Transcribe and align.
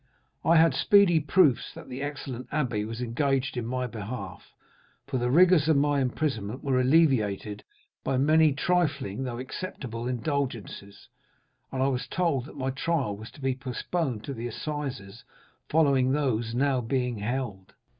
"I 0.43 0.55
had 0.55 0.73
speedy 0.73 1.19
proofs 1.19 1.75
that 1.75 1.87
the 1.87 2.01
excellent 2.01 2.49
abbé 2.49 2.87
was 2.87 3.03
engaged 3.03 3.55
in 3.55 3.67
my 3.67 3.85
behalf, 3.85 4.51
for 5.05 5.19
the 5.19 5.29
rigors 5.29 5.67
of 5.69 5.77
my 5.77 5.99
imprisonment 6.01 6.63
were 6.63 6.79
alleviated 6.79 7.63
by 8.03 8.17
many 8.17 8.51
trifling 8.51 9.25
though 9.25 9.37
acceptable 9.37 10.07
indulgences, 10.07 11.07
and 11.71 11.83
I 11.83 11.87
was 11.89 12.07
told 12.07 12.45
that 12.45 12.57
my 12.57 12.71
trial 12.71 13.15
was 13.15 13.29
to 13.29 13.41
be 13.41 13.53
postponed 13.53 14.23
to 14.23 14.33
the 14.33 14.47
assizes 14.47 15.23
following 15.69 16.13
those 16.13 16.55
now 16.55 16.81
being 16.81 17.19
held. 17.19 17.75